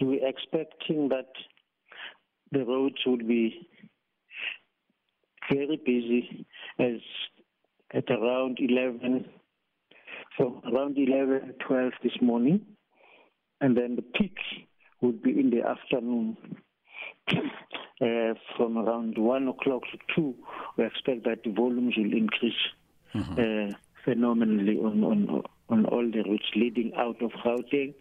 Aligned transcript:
we're 0.00 0.26
expecting 0.26 1.08
that 1.08 1.28
the 2.52 2.64
roads 2.64 2.96
would 3.06 3.26
be 3.26 3.68
very 5.50 5.76
busy 5.76 6.46
as 6.78 7.00
at 7.94 8.10
around 8.10 8.58
11, 8.60 9.26
from 10.36 10.60
around 10.72 10.98
11, 10.98 11.54
12 11.66 11.92
this 12.02 12.12
morning. 12.20 12.60
And 13.60 13.76
then 13.76 13.96
the 13.96 14.02
peak 14.02 14.36
would 15.00 15.22
be 15.22 15.30
in 15.30 15.50
the 15.50 15.62
afternoon 15.62 16.36
uh, 17.28 18.34
from 18.56 18.76
around 18.76 19.16
1 19.16 19.48
o'clock 19.48 19.82
to 19.92 20.14
2. 20.14 20.34
We 20.76 20.84
expect 20.84 21.24
that 21.24 21.44
the 21.44 21.52
volumes 21.52 21.94
will 21.96 22.12
increase 22.12 22.52
mm-hmm. 23.14 23.72
uh, 23.72 23.76
phenomenally 24.04 24.78
on, 24.78 25.04
on, 25.04 25.42
on 25.68 25.84
all 25.86 26.08
the 26.08 26.22
routes 26.22 26.44
leading 26.54 26.92
out 26.96 27.20
of 27.20 27.32
Gauteng 27.32 27.94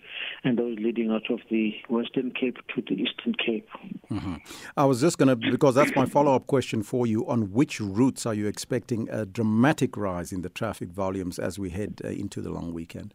and 0.43 0.57
those 0.57 0.77
leading 0.79 1.09
out 1.11 1.29
of 1.31 1.39
the 1.49 1.73
Western 1.89 2.31
Cape 2.31 2.57
to 2.75 2.81
the 2.81 2.93
Eastern 2.93 3.33
Cape. 3.43 3.67
Mm-hmm. 4.11 4.35
I 4.77 4.85
was 4.85 5.01
just 5.01 5.17
going 5.17 5.29
to, 5.29 5.35
because 5.35 5.73
that's 5.73 5.95
my 5.95 6.05
follow 6.05 6.35
up 6.35 6.45
question 6.45 6.83
for 6.83 7.07
you, 7.07 7.27
on 7.27 7.51
which 7.51 7.81
routes 7.81 8.25
are 8.25 8.35
you 8.35 8.45
expecting 8.47 9.09
a 9.09 9.25
dramatic 9.25 9.97
rise 9.97 10.31
in 10.31 10.41
the 10.41 10.49
traffic 10.49 10.89
volumes 10.89 11.39
as 11.39 11.57
we 11.57 11.71
head 11.71 12.01
uh, 12.03 12.09
into 12.09 12.41
the 12.41 12.51
long 12.51 12.71
weekend? 12.71 13.13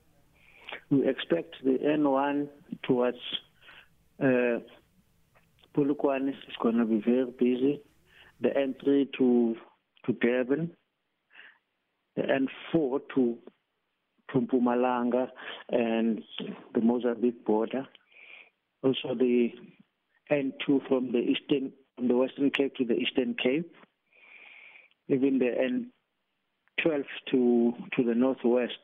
We 0.91 1.07
expect 1.09 1.55
the 1.63 1.79
N1 1.79 2.49
towards 2.83 3.19
uh, 4.21 4.59
Polokwane 5.77 6.31
is 6.31 6.57
going 6.61 6.77
to 6.79 6.85
be 6.85 7.01
very 7.01 7.27
busy. 7.27 7.81
The 8.41 8.49
N3 8.49 9.13
to 9.19 9.57
to 10.07 10.13
Durban, 10.15 10.71
the 12.17 12.23
N4 12.23 13.01
to 13.15 13.39
from 14.33 14.47
Mpumalanga 14.47 15.29
and 15.71 16.23
the 16.75 16.81
Mozambique 16.81 17.45
border. 17.45 17.87
Also 18.83 19.15
the 19.15 19.51
N2 20.31 20.89
from 20.89 21.13
the 21.13 21.19
eastern 21.19 21.73
from 21.97 22.09
the 22.09 22.17
Western 22.17 22.51
Cape 22.51 22.77
to 22.77 22.85
the 22.85 22.95
Eastern 22.95 23.35
Cape. 23.43 23.75
Even 25.09 25.39
the 25.39 25.89
N12 26.85 27.05
to 27.31 27.73
to 27.97 28.05
the 28.05 28.15
northwest, 28.15 28.79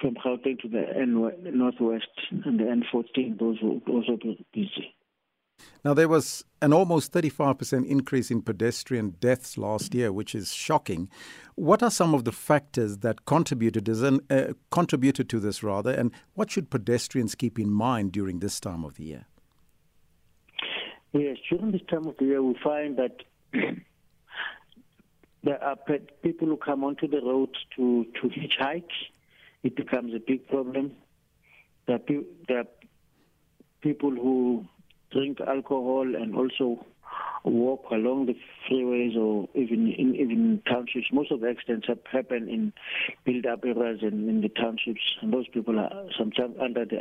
from 0.00 0.14
Gauteng 0.14 0.60
to 0.60 0.68
the 0.68 0.84
N 0.96 1.14
northwest, 1.58 2.06
and 2.30 2.58
the 2.58 2.64
N14. 2.64 3.38
Those 3.38 3.60
will 3.60 3.80
also 3.88 4.16
be 4.16 4.44
busy. 4.52 4.94
Now, 5.84 5.92
there 5.92 6.08
was 6.08 6.44
an 6.62 6.72
almost 6.72 7.12
35% 7.12 7.86
increase 7.86 8.30
in 8.30 8.40
pedestrian 8.40 9.16
deaths 9.20 9.58
last 9.58 9.94
year, 9.94 10.10
which 10.12 10.34
is 10.34 10.54
shocking. 10.54 11.10
What 11.56 11.82
are 11.82 11.90
some 11.90 12.14
of 12.14 12.24
the 12.24 12.32
factors 12.32 12.98
that 12.98 13.26
contributed, 13.26 13.86
uh, 14.30 14.54
contributed 14.70 15.28
to 15.28 15.40
this, 15.40 15.62
rather, 15.62 15.90
and 15.90 16.10
what 16.32 16.50
should 16.50 16.70
pedestrians 16.70 17.34
keep 17.34 17.58
in 17.58 17.70
mind 17.70 18.12
during 18.12 18.40
this 18.40 18.60
time 18.60 18.82
of 18.82 18.94
the 18.94 19.04
year? 19.04 19.26
Yes, 21.12 21.36
during 21.50 21.70
this 21.72 21.82
time 21.90 22.06
of 22.06 22.16
the 22.16 22.24
year, 22.24 22.42
we 22.42 22.54
find 22.64 22.96
that 22.96 23.22
there 25.44 25.62
are 25.62 25.76
people 26.22 26.48
who 26.48 26.56
come 26.56 26.82
onto 26.82 27.06
the 27.06 27.20
road 27.20 27.50
to, 27.76 28.06
to 28.20 28.28
hitchhike. 28.30 28.90
It 29.62 29.76
becomes 29.76 30.14
a 30.14 30.18
big 30.18 30.48
problem. 30.48 30.92
There 31.86 31.96
are, 31.96 32.00
pe- 32.00 32.24
there 32.48 32.60
are 32.60 32.66
people 33.82 34.10
who 34.10 34.66
drink 35.14 35.38
alcohol 35.40 36.02
and 36.02 36.34
also 36.34 36.84
walk 37.44 37.84
along 37.90 38.26
the 38.26 38.34
freeways 38.66 39.16
or 39.16 39.48
even 39.54 39.92
in 39.92 40.14
even 40.14 40.62
townships. 40.68 41.06
Most 41.12 41.30
of 41.30 41.40
the 41.40 41.48
accidents 41.50 41.86
have 41.88 41.98
happen 42.10 42.48
in 42.48 42.72
build-up 43.24 43.64
areas 43.64 44.00
and 44.02 44.28
in 44.28 44.40
the 44.40 44.48
townships, 44.48 45.02
and 45.20 45.32
those 45.32 45.46
people 45.48 45.78
are 45.78 45.90
sometimes 46.18 46.56
under 46.60 46.84
the 46.84 46.98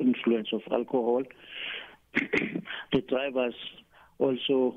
influence 0.00 0.48
of 0.52 0.60
alcohol. 0.70 1.22
the 2.92 3.00
drivers 3.08 3.54
also 4.18 4.74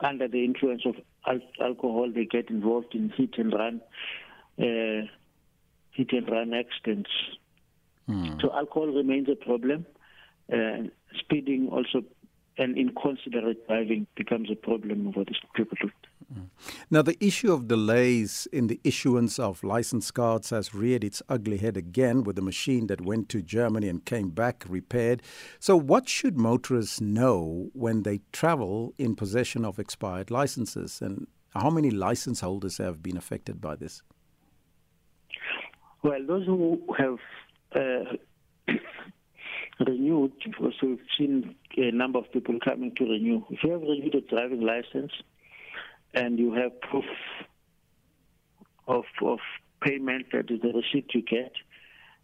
under 0.00 0.28
the 0.28 0.44
influence 0.44 0.82
of 0.86 0.94
al- 1.26 1.66
alcohol, 1.66 2.10
they 2.14 2.24
get 2.24 2.50
involved 2.50 2.94
in 2.94 3.10
hit 3.16 3.36
and 3.36 3.52
run, 3.52 3.80
uh, 4.58 5.06
hit 5.92 6.12
and 6.12 6.28
run 6.30 6.54
accidents. 6.54 7.10
Mm. 8.08 8.40
So 8.40 8.50
alcohol 8.52 8.88
remains 8.88 9.28
a 9.28 9.36
problem. 9.36 9.86
Uh, 10.52 10.88
speeding 11.18 11.68
also 11.68 12.02
and 12.58 12.76
inconsiderate 12.76 13.66
driving 13.68 14.06
becomes 14.16 14.50
a 14.50 14.56
problem 14.56 15.12
for 15.12 15.24
these 15.24 15.38
people. 15.54 15.76
Mm. 16.34 16.48
Now, 16.90 17.02
the 17.02 17.16
issue 17.24 17.52
of 17.52 17.68
delays 17.68 18.48
in 18.52 18.66
the 18.66 18.80
issuance 18.84 19.38
of 19.38 19.62
license 19.62 20.10
cards 20.10 20.50
has 20.50 20.74
reared 20.74 21.04
its 21.04 21.22
ugly 21.28 21.56
head 21.58 21.76
again 21.76 22.24
with 22.24 22.36
the 22.36 22.42
machine 22.42 22.88
that 22.88 23.00
went 23.00 23.28
to 23.30 23.40
Germany 23.40 23.88
and 23.88 24.04
came 24.04 24.30
back 24.30 24.64
repaired. 24.68 25.22
So, 25.60 25.76
what 25.76 26.08
should 26.08 26.36
motorists 26.36 27.00
know 27.00 27.70
when 27.72 28.02
they 28.02 28.20
travel 28.32 28.92
in 28.98 29.14
possession 29.14 29.64
of 29.64 29.78
expired 29.78 30.30
licenses? 30.30 31.00
And 31.00 31.28
how 31.50 31.70
many 31.70 31.90
license 31.90 32.40
holders 32.40 32.78
have 32.78 33.02
been 33.02 33.16
affected 33.16 33.60
by 33.60 33.76
this? 33.76 34.02
Well, 36.02 36.24
those 36.26 36.46
who 36.46 36.82
have 36.98 37.18
uh, 37.74 38.16
renewed, 39.88 40.32
so 40.58 40.86
we've 40.86 40.98
seen 41.16 41.54
a 41.76 41.90
number 41.90 42.18
of 42.18 42.30
people 42.32 42.58
coming 42.64 42.94
to 42.96 43.04
renew. 43.04 43.42
If 43.50 43.62
you 43.62 43.72
have 43.72 43.80
renewed 43.80 44.14
a 44.14 44.20
driving 44.20 44.60
license 44.60 45.12
and 46.14 46.38
you 46.38 46.52
have 46.54 46.80
proof 46.80 47.04
of 48.86 49.04
of 49.22 49.38
payment, 49.82 50.26
that 50.32 50.50
is 50.50 50.60
the 50.60 50.72
receipt 50.72 51.10
you 51.14 51.22
get, 51.22 51.52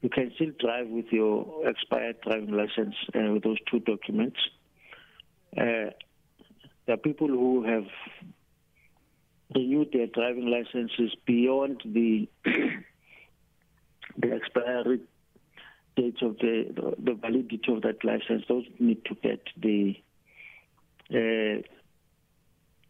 you 0.02 0.08
can 0.08 0.32
still 0.34 0.50
drive 0.58 0.88
with 0.88 1.06
your 1.10 1.68
expired 1.68 2.16
driving 2.22 2.52
license 2.52 2.94
uh, 3.14 3.32
with 3.32 3.42
those 3.42 3.58
two 3.70 3.80
documents. 3.80 4.38
Uh, 5.56 5.90
there 6.86 6.94
are 6.94 6.96
people 6.98 7.28
who 7.28 7.64
have 7.64 7.86
renewed 9.54 9.90
their 9.92 10.06
driving 10.06 10.46
licenses 10.46 11.14
beyond 11.24 11.80
the 11.84 12.28
the 14.18 14.32
expiry 14.32 15.00
date 15.96 16.22
of 16.22 16.38
the, 16.38 16.94
the, 16.98 17.14
validity 17.14 17.60
of 17.68 17.82
that 17.82 18.04
license, 18.04 18.44
those 18.48 18.64
need 18.78 19.04
to 19.04 19.14
get 19.22 19.40
the 19.60 19.94
uh, 21.12 21.62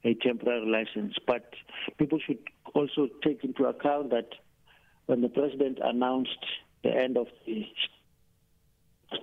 a 0.04 0.15
temporary 0.22 0.66
license. 0.66 1.14
But 1.26 1.50
people 1.98 2.19
should 2.25 2.38
also 2.75 3.09
take 3.22 3.44
into 3.44 3.64
account 3.64 4.10
that 4.10 4.28
when 5.06 5.20
the 5.20 5.28
president 5.28 5.78
announced 5.82 6.44
the 6.82 6.91
end 6.91 7.16
of 7.16 7.26
the 7.47 7.64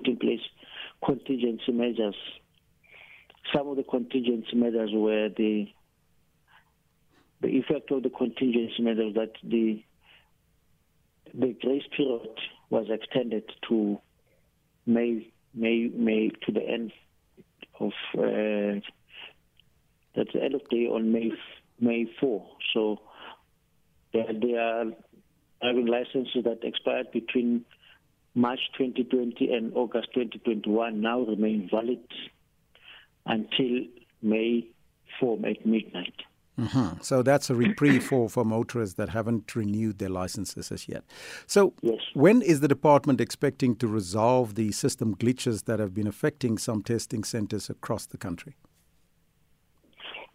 in 0.05 0.17
place 0.17 0.39
contingency 1.03 1.71
measures, 1.71 2.15
some 3.53 3.67
of 3.67 3.77
the 3.77 3.83
contingency 3.83 4.55
measures 4.55 4.91
were 4.93 5.29
the 5.35 5.67
the 7.41 7.47
effect 7.47 7.91
of 7.91 8.03
the 8.03 8.09
contingency 8.09 8.81
measures 8.81 9.15
that 9.15 9.33
the 9.43 9.83
the 11.33 11.55
grace 11.61 11.83
period 11.95 12.29
was 12.69 12.87
extended 12.89 13.43
to 13.69 13.99
May, 14.85 15.31
May, 15.53 15.89
May 15.93 16.29
to 16.45 16.51
the 16.51 16.61
end 16.61 16.91
of 17.79 17.91
uh, 18.17 18.79
that's 20.15 20.33
the 20.33 20.43
end 20.43 20.55
of 20.55 20.67
day 20.69 20.87
on 20.87 21.11
May 21.11 21.31
May 21.79 22.05
4. 22.19 22.47
So 22.73 22.99
there, 24.13 24.27
there 24.39 24.61
are 24.61 24.85
driving 25.61 25.87
licenses 25.87 26.43
that 26.43 26.59
expired 26.63 27.11
between 27.11 27.65
March 28.35 28.59
2020 28.77 29.51
and 29.51 29.73
August 29.75 30.09
2021 30.13 31.01
now 31.01 31.21
remain 31.21 31.67
valid 31.71 31.99
until 33.25 33.85
May 34.21 34.67
4 35.19 35.39
at 35.45 35.65
midnight. 35.65 36.13
Mm-hmm. 36.59 37.01
So 37.01 37.23
that's 37.23 37.49
a 37.49 37.55
reprieve 37.55 38.03
for, 38.03 38.29
for 38.29 38.43
motorists 38.43 38.95
that 38.95 39.09
haven't 39.09 39.55
renewed 39.55 39.99
their 39.99 40.09
licenses 40.09 40.71
as 40.71 40.87
yet. 40.87 41.03
So, 41.47 41.73
yes. 41.81 41.99
when 42.13 42.41
is 42.41 42.59
the 42.59 42.67
department 42.67 43.21
expecting 43.21 43.75
to 43.77 43.87
resolve 43.87 44.55
the 44.55 44.71
system 44.71 45.15
glitches 45.15 45.65
that 45.65 45.79
have 45.79 45.93
been 45.93 46.07
affecting 46.07 46.57
some 46.57 46.83
testing 46.83 47.23
centers 47.23 47.69
across 47.69 48.05
the 48.05 48.17
country? 48.17 48.57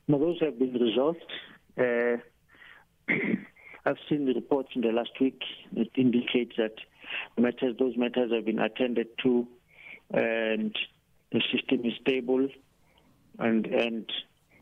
Now, 0.08 0.19
those 0.19 0.38
have 0.41 0.58
been 0.58 0.73
resolved. 0.75 1.25
Uh, 1.79 2.17
I've 3.87 3.99
seen 4.08 4.26
the 4.26 4.35
reports 4.35 4.70
in 4.75 4.81
the 4.81 4.88
last 4.88 5.20
week 5.20 5.43
that 5.75 5.88
indicate 5.96 6.56
that 6.56 6.75
matters, 7.38 7.76
those 7.79 7.96
matters 7.96 8.32
have 8.32 8.44
been 8.44 8.58
attended 8.58 9.08
to, 9.23 9.46
and 10.11 10.76
the 11.31 11.41
system 11.52 11.85
is 11.85 11.93
stable, 12.00 12.49
and 13.38 13.67
and 13.67 14.11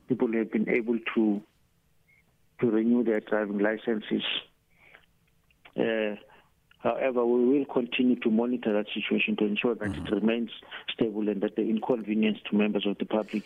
people 0.08 0.32
have 0.32 0.50
been 0.50 0.68
able 0.68 0.98
to 1.14 1.42
to 2.60 2.70
renew 2.70 3.02
their 3.02 3.20
driving 3.20 3.58
licenses. 3.58 4.22
Uh, 5.76 6.14
however, 6.78 7.26
we 7.26 7.58
will 7.58 7.64
continue 7.64 8.14
to 8.20 8.30
monitor 8.30 8.72
that 8.72 8.86
situation 8.94 9.36
to 9.36 9.44
ensure 9.44 9.74
that 9.74 9.90
mm-hmm. 9.90 10.06
it 10.06 10.12
remains 10.12 10.50
stable 10.92 11.28
and 11.28 11.40
that 11.40 11.56
the 11.56 11.62
inconvenience 11.62 12.38
to 12.48 12.56
members 12.56 12.86
of 12.86 12.96
the 12.98 13.04
public 13.04 13.42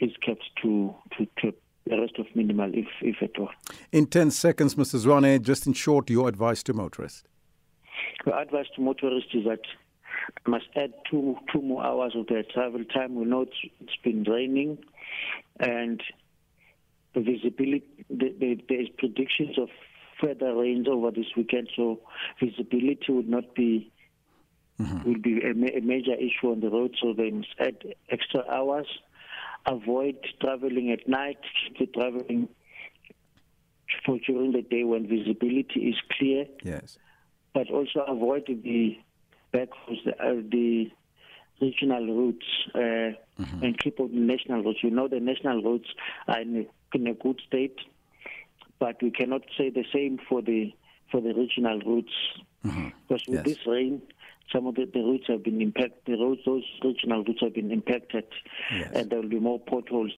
is 0.00 0.12
kept 0.24 0.44
to, 0.62 0.94
to, 1.18 1.26
to 1.42 1.52
the 1.86 2.00
rest 2.00 2.18
of 2.18 2.26
minimal, 2.34 2.70
if, 2.72 2.86
if 3.02 3.22
at 3.22 3.38
all. 3.38 3.50
In 3.90 4.06
10 4.06 4.30
seconds, 4.30 4.76
Mr. 4.76 5.04
Zwane, 5.04 5.42
just 5.42 5.66
in 5.66 5.72
short, 5.72 6.08
your 6.08 6.28
advice 6.28 6.62
to 6.62 6.72
motorists. 6.72 7.24
The 8.24 8.34
advice 8.36 8.66
to 8.76 8.80
motorists 8.80 9.34
is 9.34 9.44
that 9.44 9.60
must 10.46 10.66
add 10.76 10.92
two 11.10 11.36
two 11.52 11.60
more 11.60 11.84
hours 11.84 12.14
of 12.14 12.26
their 12.28 12.44
travel 12.44 12.84
time. 12.84 13.16
We 13.16 13.24
know 13.24 13.42
it's, 13.42 13.56
it's 13.80 13.96
been 14.04 14.22
raining, 14.22 14.78
and 15.62 16.02
the 17.14 17.20
visibility. 17.20 18.04
The, 18.10 18.34
the, 18.38 18.60
there's 18.68 18.88
predictions 18.98 19.58
of 19.58 19.68
further 20.20 20.54
rains 20.54 20.86
over 20.88 21.10
this 21.10 21.26
weekend, 21.36 21.68
so 21.74 22.00
visibility 22.40 23.10
would 23.10 23.28
not 23.28 23.54
be 23.54 23.92
mm-hmm. 24.80 25.08
will 25.08 25.20
be 25.20 25.40
a, 25.42 25.54
ma- 25.54 25.76
a 25.76 25.80
major 25.80 26.14
issue 26.14 26.50
on 26.50 26.60
the 26.60 26.70
road. 26.70 26.94
So 27.00 27.12
they 27.12 27.30
must 27.30 27.54
add 27.58 27.94
extra 28.10 28.44
hours. 28.50 28.86
Avoid 29.66 30.16
traveling 30.40 30.90
at 30.90 31.08
night. 31.08 31.38
Keep 31.78 31.94
traveling 31.94 32.48
for 34.04 34.18
during 34.26 34.52
the 34.52 34.62
day 34.62 34.84
when 34.84 35.06
visibility 35.06 35.80
is 35.80 35.96
clear. 36.18 36.46
Yes. 36.62 36.98
But 37.54 37.70
also 37.70 38.00
avoid 38.00 38.46
the 38.46 38.98
backroads, 39.52 40.04
the, 40.04 40.12
uh, 40.12 40.40
the 40.50 40.90
regional 41.62 42.04
routes, 42.04 42.46
uh, 42.74 42.78
mm-hmm. 42.78 43.62
and 43.64 43.78
keep 43.78 44.00
on 44.00 44.10
the 44.10 44.20
national 44.20 44.62
roads. 44.62 44.78
You 44.82 44.90
know 44.90 45.08
the 45.08 45.20
national 45.20 45.62
roads 45.62 45.86
are 46.28 46.40
in 46.40 46.66
a, 46.66 46.96
in 46.96 47.06
a 47.06 47.14
good 47.14 47.40
state, 47.46 47.78
but 48.78 49.02
we 49.02 49.10
cannot 49.10 49.42
say 49.56 49.70
the 49.70 49.84
same 49.94 50.18
for 50.28 50.42
the 50.42 50.72
for 51.10 51.20
the 51.20 51.32
regional 51.32 51.78
routes 51.80 52.12
mm-hmm. 52.64 52.88
because 53.06 53.26
with 53.28 53.46
yes. 53.46 53.56
this 53.56 53.66
rain, 53.66 54.02
some 54.52 54.66
of 54.66 54.74
the, 54.74 54.84
the 54.92 55.00
routes 55.00 55.24
have 55.28 55.42
been 55.44 55.60
impacted. 55.60 56.00
The 56.06 56.14
roads, 56.14 56.40
those 56.44 56.64
regional 56.82 57.22
routes 57.24 57.40
have 57.40 57.54
been 57.54 57.70
impacted, 57.70 58.24
yes. 58.72 58.90
and 58.94 59.10
there 59.10 59.20
will 59.20 59.28
be 59.28 59.38
more 59.38 59.60
potholes 59.60 60.10